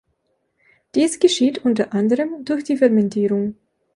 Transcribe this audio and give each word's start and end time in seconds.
Dies 0.95 1.19
geschieht 1.19 1.59
unter 1.63 1.93
anderem 1.93 2.43
durch 2.43 2.63
die 2.63 2.75
Fermentierung. 2.77 3.53